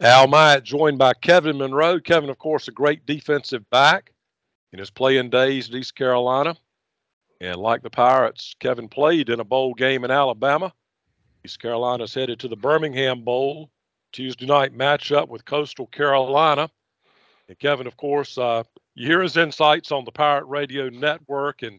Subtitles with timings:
[0.00, 2.00] Al Myatt joined by Kevin Monroe.
[2.00, 4.12] Kevin, of course, a great defensive back
[4.72, 6.56] in his playing days at East Carolina.
[7.40, 10.72] And like the Pirates, Kevin played in a bowl game in Alabama.
[11.44, 13.70] East Carolina's headed to the Birmingham Bowl
[14.12, 16.68] Tuesday night matchup with Coastal Carolina.
[17.48, 18.64] And Kevin, of course, uh,
[18.94, 21.62] you hear his insights on the Pirate Radio Network.
[21.62, 21.78] And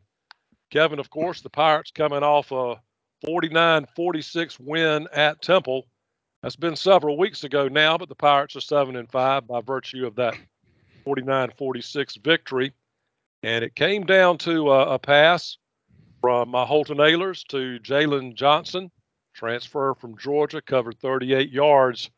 [0.69, 2.79] Kevin, of course, the Pirates coming off a
[3.25, 5.85] 49 46 win at Temple.
[6.45, 10.05] That's been several weeks ago now, but the Pirates are 7 and 5 by virtue
[10.05, 10.35] of that
[11.03, 12.71] 49 46 victory.
[13.41, 15.57] And it came down to a, a pass
[16.21, 18.91] from uh, Holton Ahlers to Jalen Johnson,
[19.33, 22.11] transfer from Georgia, covered 38 yards.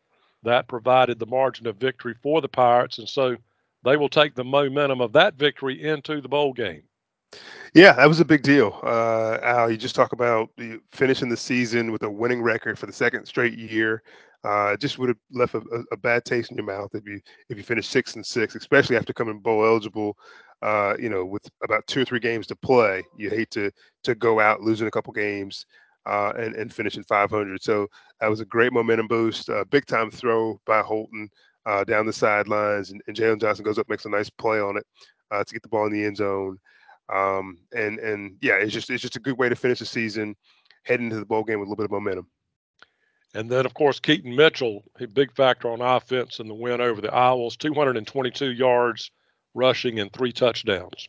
[0.44, 2.98] That provided the margin of victory for the Pirates.
[2.98, 3.38] And so
[3.86, 6.84] they will take the momentum of that victory into the bowl game.
[7.74, 8.80] Yeah, that was a big deal.
[8.84, 10.50] Uh, Al, you just talk about
[10.92, 14.02] finishing the season with a winning record for the second straight year.
[14.44, 17.20] Uh, just would have left a, a, bad taste in your mouth if you
[17.50, 20.18] if you finished six and six, especially after coming bowl eligible.
[20.62, 23.72] Uh, you know, with about two or three games to play, you hate to
[24.04, 25.66] to go out losing a couple games
[26.06, 27.62] uh, and and finishing 500.
[27.62, 27.88] So
[28.22, 31.30] that was a great momentum boost, big time throw by Holton
[31.68, 34.78] uh, down the sidelines, and, and Jalen Johnson goes up, makes a nice play on
[34.78, 34.86] it
[35.32, 36.58] uh, to get the ball in the end zone.
[37.14, 40.36] Um, and and yeah, it's just it's just a good way to finish the season,
[40.84, 42.28] heading into the bowl game with a little bit of momentum.
[43.34, 47.02] And then, of course, Keaton Mitchell, a big factor on offense in the win over
[47.02, 49.12] the Owls, 222 yards
[49.54, 51.08] rushing and three touchdowns.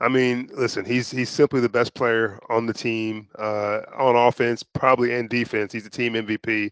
[0.00, 4.62] I mean, listen, he's he's simply the best player on the team uh, on offense,
[4.62, 5.72] probably and defense.
[5.72, 6.70] He's the team MVP.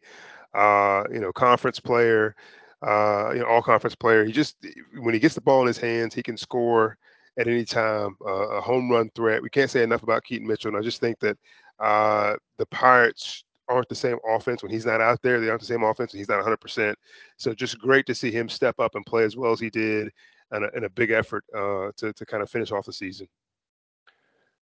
[0.52, 2.36] Uh, you know, conference player,
[2.82, 4.24] uh, you know, all conference player.
[4.24, 4.56] He just
[4.98, 6.98] when he gets the ball in his hands, he can score
[7.38, 8.16] at any time.
[8.24, 9.42] Uh, a home run threat.
[9.42, 11.36] We can't say enough about Keaton Mitchell, and I just think that
[11.78, 15.40] uh, the Pirates aren't the same offense when he's not out there.
[15.40, 16.94] They aren't the same offense when he's not 100%.
[17.36, 20.12] So just great to see him step up and play as well as he did
[20.50, 23.26] and a, and a big effort uh, to, to kind of finish off the season.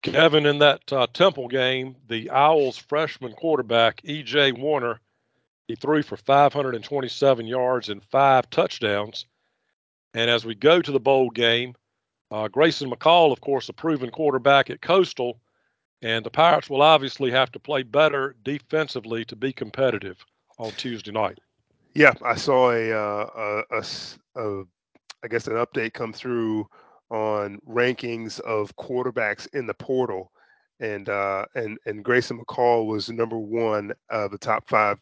[0.01, 4.51] Kevin, in that uh, Temple game, the Owls freshman quarterback, E.J.
[4.53, 4.99] Warner,
[5.67, 9.25] he threw for 527 yards and five touchdowns.
[10.13, 11.73] And as we go to the bowl game,
[12.31, 15.39] uh, Grayson McCall, of course, a proven quarterback at Coastal,
[16.01, 20.23] and the Pirates will obviously have to play better defensively to be competitive
[20.57, 21.39] on Tuesday night.
[21.93, 23.83] Yeah, I saw a, uh, a, a,
[24.35, 24.63] a
[25.23, 26.67] I guess an update come through
[27.09, 30.31] on rankings of quarterbacks in the portal,
[30.79, 34.99] and uh, and and Grayson McCall was number one of the top five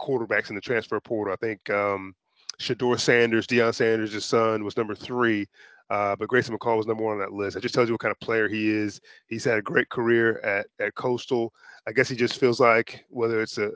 [0.00, 1.34] quarterbacks in the transfer portal.
[1.34, 2.14] I think um,
[2.58, 5.46] Shedeur Sanders, Deion Sanders' son, was number three.
[5.90, 7.56] Uh, but Grayson McCall was number one on that list.
[7.56, 9.00] It just tells you what kind of player he is.
[9.26, 11.52] He's had a great career at, at Coastal.
[11.88, 13.68] I guess he just feels like whether it's a,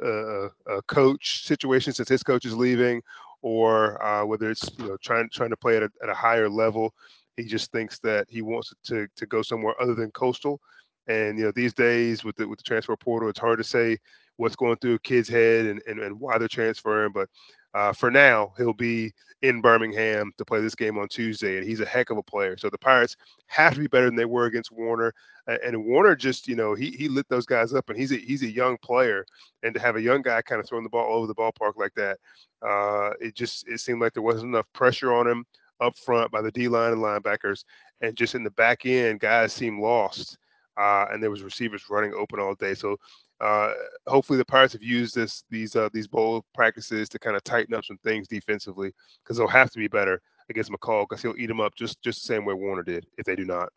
[0.68, 3.02] a, a coach situation since his coach is leaving,
[3.42, 6.48] or uh, whether it's you know trying trying to play at a, at a higher
[6.48, 6.94] level,
[7.36, 10.60] he just thinks that he wants to to go somewhere other than Coastal.
[11.08, 13.98] And you know these days with the with the transfer portal, it's hard to say
[14.36, 17.12] what's going through a kid's head and, and, and why they're transferring.
[17.12, 17.28] But
[17.74, 19.12] uh, for now, he'll be
[19.42, 22.56] in Birmingham to play this game on Tuesday, and he's a heck of a player.
[22.56, 23.16] So the Pirates
[23.48, 25.12] have to be better than they were against Warner.
[25.46, 28.42] And Warner just, you know, he he lit those guys up, and he's a he's
[28.42, 29.26] a young player,
[29.62, 31.92] and to have a young guy kind of throwing the ball over the ballpark like
[31.94, 32.18] that,
[32.62, 35.44] uh, it just it seemed like there wasn't enough pressure on him
[35.80, 37.64] up front by the D line and linebackers,
[38.00, 40.38] and just in the back end, guys seemed lost.
[40.76, 42.74] Uh, and there was receivers running open all day.
[42.74, 42.96] So
[43.44, 43.74] uh,
[44.06, 47.74] hopefully the Pirates have used this these uh, these bowl practices to kind of tighten
[47.74, 48.90] up some things defensively
[49.22, 52.22] because they'll have to be better against McCall because he'll eat them up just just
[52.22, 53.68] the same way Warner did if they do not.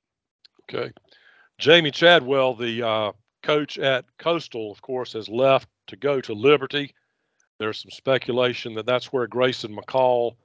[0.63, 0.91] Okay,
[1.59, 3.11] Jamey Chadwell, the uh,
[3.43, 6.93] coach at Coastal, of course, has left to go to Liberty.
[7.59, 10.35] There's some speculation that that's where Grayson McCall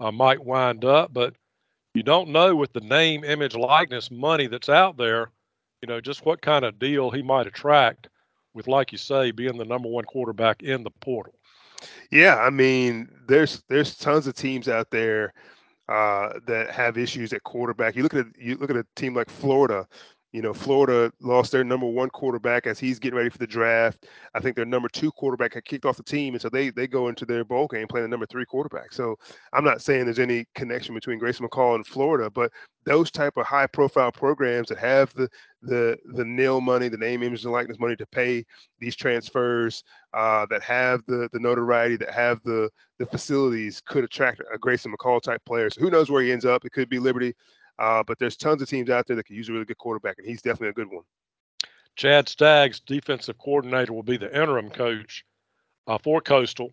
[0.00, 1.34] uh, might wind up, but
[1.94, 5.30] you don't know with the name, image, likeness money that's out there.
[5.82, 8.08] You know just what kind of deal he might attract
[8.54, 11.34] with, like you say, being the number one quarterback in the portal.
[12.10, 15.32] Yeah, I mean, there's there's tons of teams out there
[15.88, 17.96] uh, that have issues at quarterback.
[17.96, 19.86] You look at you look at a team like Florida.
[20.32, 24.06] You know, Florida lost their number one quarterback as he's getting ready for the draft.
[24.34, 26.86] I think their number two quarterback had kicked off the team, and so they they
[26.86, 28.94] go into their bowl game playing the number three quarterback.
[28.94, 29.16] So
[29.52, 32.50] I'm not saying there's any connection between Grayson McCall and Florida, but
[32.84, 35.28] those type of high profile programs that have the
[35.60, 38.44] the the nil money, the name, image, and likeness money to pay
[38.78, 39.84] these transfers,
[40.14, 44.94] uh, that have the the notoriety, that have the the facilities, could attract a Grayson
[44.94, 45.68] McCall type player.
[45.68, 46.64] So who knows where he ends up?
[46.64, 47.34] It could be Liberty.
[47.78, 50.18] Uh, but there's tons of teams out there that can use a really good quarterback,
[50.18, 51.04] and he's definitely a good one.
[51.96, 55.24] Chad Staggs, defensive coordinator, will be the interim coach
[55.86, 56.72] uh, for Coastal.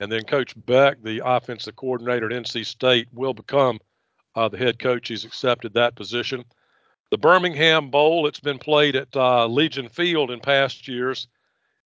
[0.00, 3.80] And then Coach Beck, the offensive coordinator at NC State, will become
[4.34, 5.08] uh, the head coach.
[5.08, 6.44] He's accepted that position.
[7.10, 11.28] The Birmingham Bowl, it's been played at uh, Legion Field in past years.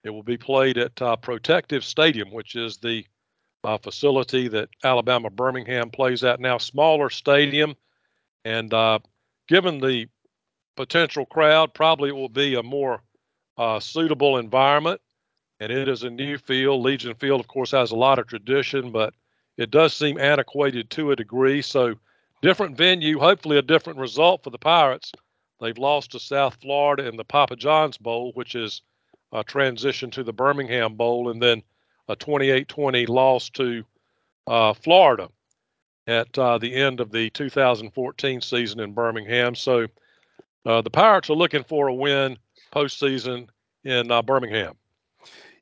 [0.04, 3.04] It will be played at uh, Protective Stadium, which is the
[3.64, 6.58] uh, facility that Alabama Birmingham plays at now.
[6.58, 7.74] Smaller stadium,
[8.46, 9.00] and uh,
[9.48, 10.06] given the
[10.76, 13.02] potential crowd, probably it will be a more
[13.58, 15.00] uh, suitable environment.
[15.58, 16.82] And it is a new field.
[16.82, 19.14] Legion Field, of course, has a lot of tradition, but
[19.56, 21.60] it does seem antiquated to a degree.
[21.60, 21.96] So,
[22.40, 25.10] different venue, hopefully, a different result for the Pirates.
[25.60, 28.82] They've lost to South Florida in the Papa John's Bowl, which is
[29.32, 31.62] a transition to the Birmingham Bowl, and then
[32.06, 33.82] a 28 20 loss to
[34.46, 35.30] uh, Florida
[36.06, 39.54] at uh, the end of the 2014 season in Birmingham.
[39.54, 39.86] So,
[40.64, 42.38] uh, the Pirates are looking for a win
[42.72, 43.48] postseason
[43.84, 44.74] in uh, Birmingham.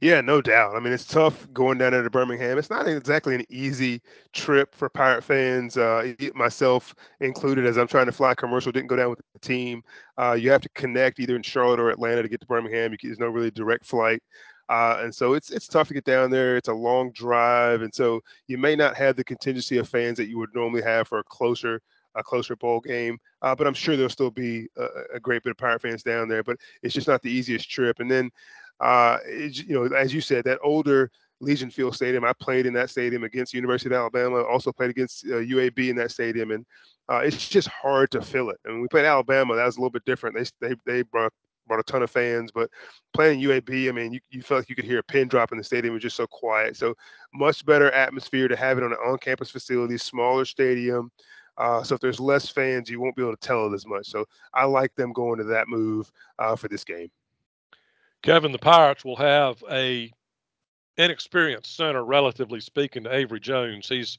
[0.01, 0.77] Yeah, no doubt.
[0.77, 2.59] I mean, it's tough going down there to Birmingham.
[2.59, 4.03] It's not exactly an easy
[4.35, 8.97] trip for Pirate fans, uh, myself included, as I'm trying to fly commercial, didn't go
[8.97, 9.83] down with the team.
[10.19, 12.95] Uh, you have to connect either in Charlotte or Atlanta to get to Birmingham.
[13.03, 14.23] There's no really direct flight.
[14.69, 16.57] Uh, and so it's it's tough to get down there.
[16.57, 20.29] It's a long drive, and so you may not have the contingency of fans that
[20.29, 21.81] you would normally have for a closer
[22.15, 23.19] a closer bowl game.
[23.43, 26.29] Uh, but I'm sure there'll still be a, a, great bit of Pirate fans down
[26.29, 26.45] there.
[26.45, 27.99] But it's just not the easiest trip.
[27.99, 28.31] And then,
[28.79, 32.25] uh, it, you know, as you said, that older Legion Field Stadium.
[32.25, 34.43] I played in that stadium against University of Alabama.
[34.43, 36.65] Also played against uh, UAB in that stadium, and
[37.09, 38.59] uh, it's just hard to fill it.
[38.65, 39.55] And we played Alabama.
[39.55, 40.37] That was a little bit different.
[40.37, 41.33] They they they brought
[41.75, 42.71] brought a ton of fans, but
[43.13, 45.59] playing UAB, I mean, you, you felt like you could hear a pin drop in
[45.59, 45.93] the stadium.
[45.93, 46.77] It was just so quiet.
[46.77, 46.95] So
[47.33, 51.11] much better atmosphere to have it on an on-campus facility, smaller stadium.
[51.57, 54.07] Uh, so if there's less fans, you won't be able to tell it as much.
[54.07, 57.11] So I like them going to that move uh, for this game.
[58.23, 60.11] Kevin, the Pirates will have a
[60.97, 63.89] inexperienced center, relatively speaking, to Avery Jones.
[63.89, 64.19] He's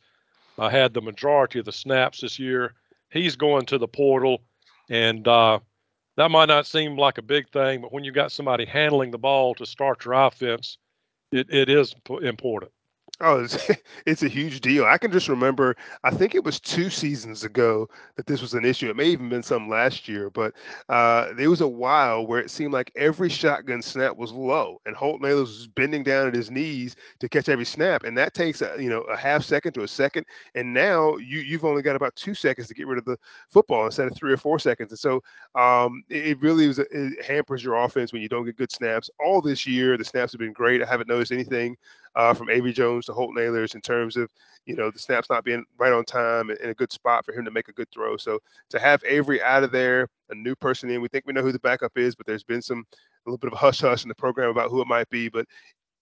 [0.58, 2.74] uh, had the majority of the snaps this year.
[3.10, 4.42] He's going to the portal,
[4.90, 5.60] and uh,
[6.18, 9.18] that might not seem like a big thing, but when you've got somebody handling the
[9.18, 10.78] ball to start your offense,
[11.32, 12.72] it, it is important.
[13.22, 13.70] Oh, it's,
[14.06, 14.86] it's a huge deal.
[14.86, 18.66] I can just remember, I think it was two seasons ago that this was an
[18.66, 18.90] issue.
[18.90, 20.54] It may even been some last year, but
[20.90, 24.96] uh, there was a while where it seemed like every shotgun snap was low, and
[24.98, 28.62] Holton Ahlers was bending down at his knees to catch every snap, and that takes
[28.62, 31.96] a, you know a half second to a second, and now you you've only got
[31.96, 33.18] about two seconds to get rid of the
[33.50, 35.24] football instead of three or four seconds, and so
[35.56, 39.10] um, it, it really was it hampers your offense when you don't get good snaps.
[39.24, 40.82] All this year, the snaps have been great.
[40.82, 41.78] I haven't noticed anything
[42.16, 44.30] uh, from Avery Jones to Holton Ahlers in terms of
[44.66, 47.34] you know the snaps not being right on time and in a good spot for
[47.34, 48.18] him to make a good throw.
[48.18, 48.40] So
[48.70, 51.52] to have Avery out of there, a new person in, we think we know who
[51.52, 54.16] the backup is, but there's been some a little bit of hush hush in the
[54.16, 55.30] program about who it might be.
[55.30, 55.46] But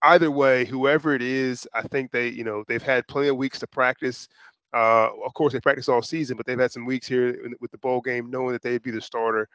[0.04, 3.60] either way, whoever it is, I think they you know they've had plenty of weeks
[3.60, 4.28] to practice.
[4.74, 7.78] Uh, of course, they practice all season, but they've had some weeks here with the
[7.78, 9.48] bowl game, knowing that they'd be the starter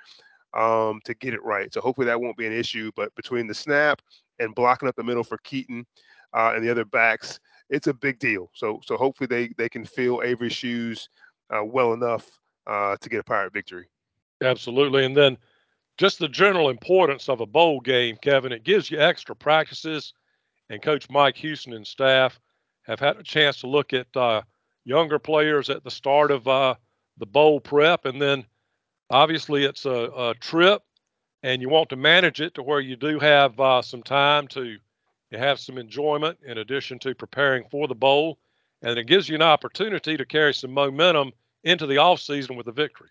[0.55, 1.73] um, to get it right.
[1.73, 2.93] So hopefully that won't be an issue.
[2.95, 4.01] But between the snap
[4.39, 5.85] and blocking up the middle for Keaton,
[6.33, 7.41] uh, and the other backs,
[7.71, 8.51] it's a big deal.
[8.55, 11.09] So so hopefully they they can fill Avery's shoes
[11.51, 12.27] uh, well enough
[12.67, 13.87] uh, to get a Pirate victory.
[14.43, 15.37] Absolutely, and then
[15.97, 18.53] just the general importance of a bowl game, Kevin.
[18.53, 20.15] It gives you extra practices,
[20.71, 22.39] and Coach Mike Houston and staff
[22.83, 24.43] have had a chance to look at uh,
[24.85, 26.75] younger players at the start of uh,
[27.19, 28.45] the bowl prep, and then
[29.11, 30.83] obviously it's a, a, trip,
[31.43, 34.79] and you want to manage it to where you do have uh, some time to
[35.31, 38.39] you have some enjoyment in addition to preparing for the bowl,
[38.83, 41.33] and it gives you an opportunity to carry some momentum
[41.65, 43.11] into the offseason with a victory.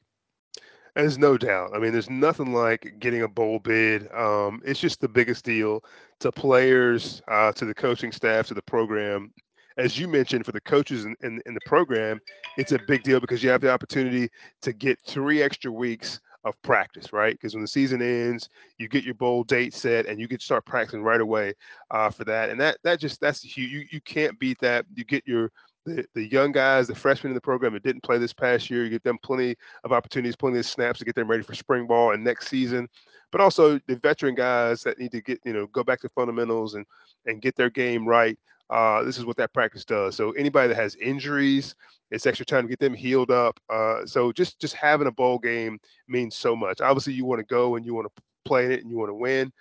[0.96, 1.72] There's no doubt.
[1.76, 4.12] I mean, there's nothing like getting a bowl bid.
[4.14, 5.84] Um, it's just the biggest deal
[6.22, 9.32] to players, uh, to the coaching staff, to the program.
[9.78, 12.20] As you mentioned, for the coaches in, in, in the program,
[12.58, 14.28] it's a big deal because you have the opportunity
[14.64, 17.34] to get three extra weeks of practice, right?
[17.34, 20.46] Because when the season ends, you get your bowl date set and you get to
[20.46, 21.54] start practicing right away
[21.92, 22.50] uh, for that.
[22.50, 23.72] And that that just that's huge.
[23.72, 24.86] You you can't beat that.
[24.96, 25.52] You get your
[25.86, 28.84] the, the young guys, the freshmen in the program that didn't play this past year,
[28.84, 31.88] you get them plenty of opportunities, plenty of snaps to get them ready for spring
[31.88, 32.90] ball and next season.
[33.32, 36.76] But also the veteran guys that need to get, you know, go back to fundamentals
[36.76, 36.86] and
[37.26, 38.38] and get their game right.
[38.70, 40.16] Uh, this is what that practice does.
[40.16, 41.76] So anybody that has injuries,
[42.12, 43.60] it's extra time to get them healed up.
[43.70, 46.82] Uh, so just just having a bowl game means so much.
[46.82, 49.10] Obviously, you want to go and you want to play in it and you want
[49.10, 49.52] to win,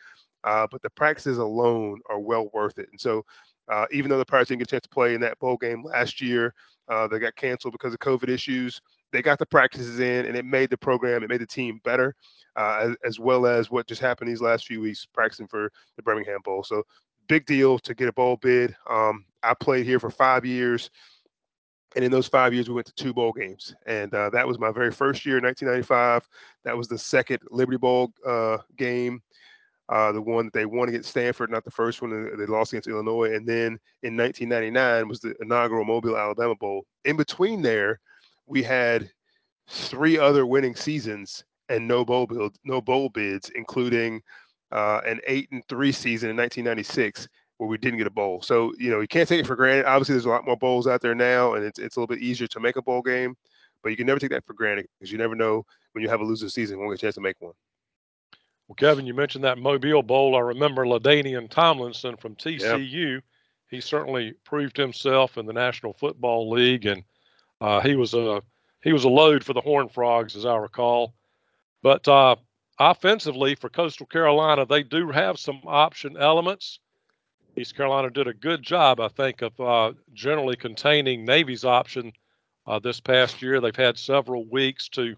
[0.44, 2.88] uh, but the practices alone are well worth it.
[2.90, 3.24] And so,
[3.70, 5.84] uh, even though the Pirates didn't get a chance to play in that bowl game
[5.84, 6.54] last year,
[6.88, 8.80] uh, they got canceled because of COVID issues.
[9.12, 12.14] They got the practices in, and it made the program, it made the team better,
[12.56, 16.02] uh, as, as well as what just happened these last few weeks practicing for the
[16.02, 16.62] Birmingham Bowl.
[16.64, 16.82] So
[17.28, 18.74] big deal to get a bowl bid.
[18.88, 20.90] Um, I played here for five years.
[21.94, 23.74] And in those five years, we went to two bowl games.
[23.86, 26.28] And uh, that was my very first year, 1995.
[26.64, 29.22] That was the second Liberty Bowl uh, game,
[29.88, 32.88] uh, the one that they won against Stanford, not the first one they lost against
[32.88, 33.34] Illinois.
[33.34, 36.84] And then in 1999 was the inaugural Mobile, Alabama Bowl.
[37.06, 38.00] In between there,
[38.46, 39.10] we had
[39.68, 44.22] three other winning seasons and no bowl build, no bowl bids, including
[44.76, 48.42] uh, an eight and three season in 1996 where we didn't get a bowl.
[48.42, 49.86] So, you know, you can't take it for granted.
[49.86, 52.22] Obviously, there's a lot more bowls out there now, and it's, it's a little bit
[52.22, 53.34] easier to make a bowl game,
[53.82, 56.20] but you can never take that for granted because you never know when you have
[56.20, 57.54] a losing season, won't get a chance to make one.
[58.68, 60.36] Well, Kevin, you mentioned that Mobile Bowl.
[60.36, 63.14] I remember LaDainian Tomlinson from TCU.
[63.14, 63.24] Yep.
[63.70, 67.02] He certainly proved himself in the National Football League, and
[67.62, 68.42] uh, he was a
[68.82, 71.14] he was a load for the Horned Frogs, as I recall.
[71.82, 72.36] But uh,
[72.78, 76.78] offensively, for Coastal Carolina, they do have some option elements.
[77.56, 82.12] East Carolina did a good job, I think, of uh, generally containing Navy's option
[82.66, 83.60] uh, this past year.
[83.60, 85.16] They've had several weeks to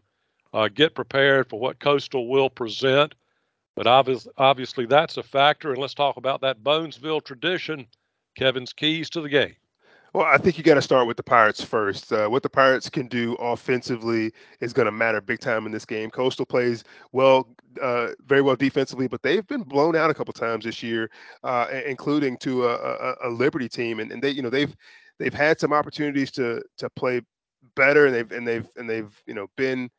[0.54, 3.14] uh, get prepared for what Coastal will present,
[3.74, 5.70] but obviously, obviously that's a factor.
[5.70, 7.86] And let's talk about that Bonesville tradition,
[8.36, 9.56] Kevin's keys to the game.
[10.14, 12.12] Well, I think you got to start with the Pirates first.
[12.12, 15.84] Uh, what the Pirates can do offensively is going to matter big time in this
[15.84, 16.10] game.
[16.10, 17.46] Coastal plays well,
[17.82, 21.10] uh, very well defensively, but they've been blown out a couple times this year,
[21.44, 24.74] uh, including to a, a, a, Liberty team, and, and they, you know, they've
[25.18, 27.20] they've had some opportunities to to play
[27.76, 29.90] better, and they've and they've and they've you know been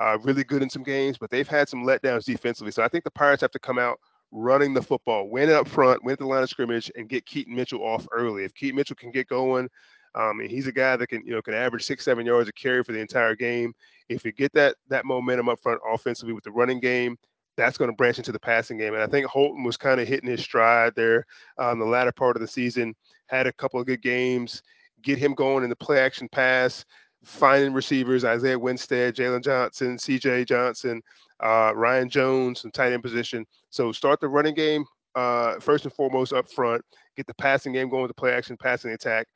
[0.00, 2.70] uh, really good in some games, but they've had some letdowns defensively.
[2.70, 3.98] So I think the Pirates have to come out
[4.30, 7.26] running the football, win it up front, win at the line of scrimmage, and get
[7.26, 8.44] Keaton Mitchell off early.
[8.44, 9.68] If Keaton Mitchell can get going,
[10.14, 12.52] um, and he's a guy that can you know can average six seven yards a
[12.52, 13.72] carry for the entire game.
[14.08, 17.16] If you get that that momentum up front offensively with the running game,
[17.56, 18.94] that's going to branch into the passing game.
[18.94, 21.26] And I think Holton was kind of hitting his stride there
[21.58, 22.94] on the latter part of the season.
[23.26, 24.62] Had a couple of good games.
[25.02, 26.84] Get him going in the play action pass,
[27.22, 30.44] finding receivers Isaiah Winstead, Jalen Johnson, C.J.
[30.46, 31.02] Johnson
[31.40, 33.46] uh, Ryan Jones in tight end position.
[33.70, 36.82] So start the running game uh, first and foremost up front.
[37.16, 39.26] Get the passing game going with the play action, passing attack.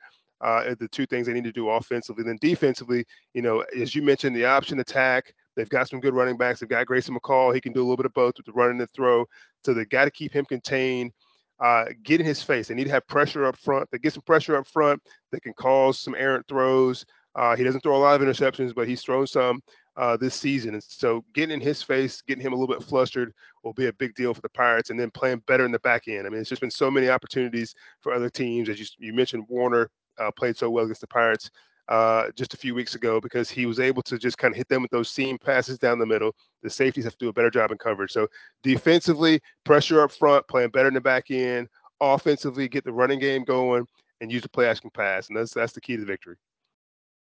[0.40, 2.24] Uh, the two things they need to do offensively.
[2.24, 5.32] Then defensively, you know, as you mentioned, the option attack.
[5.54, 6.60] They've got some good running backs.
[6.60, 7.54] They've got Grayson McCall.
[7.54, 9.24] He can do a little bit of both with the run and the throw.
[9.64, 11.12] So they got to keep him contained.
[11.60, 12.66] Uh, get in his face.
[12.66, 13.88] They need to have pressure up front.
[13.92, 17.04] They get some pressure up front that can cause some errant throws.
[17.36, 19.60] Uh, he doesn't throw a lot of interceptions, but he's thrown some
[19.96, 20.74] uh, this season.
[20.74, 23.32] And so getting in his face, getting him a little bit flustered
[23.62, 26.08] will be a big deal for the Pirates and then playing better in the back
[26.08, 26.26] end.
[26.26, 28.68] I mean, it's just been so many opportunities for other teams.
[28.68, 31.50] As you, you mentioned, Warner uh, played so well against the Pirates
[31.88, 34.68] uh, just a few weeks ago because he was able to just kind of hit
[34.68, 36.34] them with those seam passes down the middle.
[36.62, 38.12] The safeties have to do a better job in coverage.
[38.12, 38.28] So
[38.62, 41.68] defensively, pressure up front, playing better in the back end.
[42.00, 43.86] Offensively, get the running game going
[44.20, 45.28] and use the play action pass.
[45.28, 46.36] And that's, that's the key to the victory.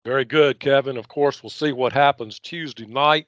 [0.04, 0.96] Very good, Kevin.
[0.96, 3.26] Of course, we'll see what happens Tuesday night.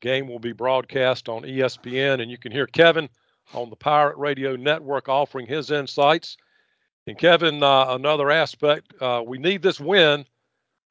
[0.00, 3.08] Game will be broadcast on ESPN, and you can hear Kevin
[3.52, 6.36] on the Pirate Radio Network offering his insights.
[7.06, 10.24] And Kevin, uh, another aspect, uh, we need this win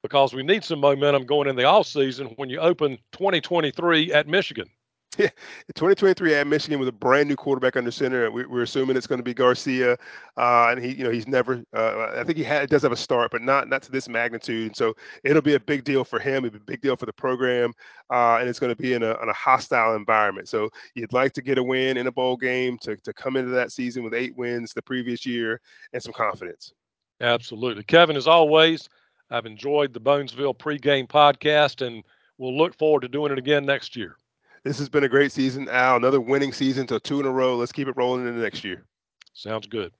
[0.02, 4.28] because we need some momentum going in the off season when you open 2023 at
[4.28, 4.68] Michigan.
[5.18, 5.28] Yeah,
[5.74, 8.30] 2023 at Michigan with a brand new quarterback under center.
[8.30, 9.92] We, are assuming it's going to be Garcia,
[10.36, 11.62] uh, and he, you know, he's never.
[11.72, 14.74] Uh, I think he had, does have a start, but not not to this magnitude.
[14.74, 16.44] So it'll be a big deal for him.
[16.44, 17.72] It'll be a big deal for the program,
[18.10, 20.48] uh, and it's going to be in a, in a hostile environment.
[20.48, 23.50] So you'd like to get a win in a bowl game to to come into
[23.52, 25.60] that season with eight wins the previous year
[25.92, 26.72] and some confidence.
[27.20, 28.16] Absolutely, Kevin.
[28.16, 28.88] As always,
[29.30, 32.02] I've enjoyed the Bonesville pregame podcast, and
[32.38, 34.16] we'll look forward to doing it again next year.
[34.64, 35.96] This has been a great season, Al.
[35.96, 37.56] Another winning season, so two in a row.
[37.56, 38.86] Let's keep it rolling into next year.
[39.34, 39.92] Sounds good.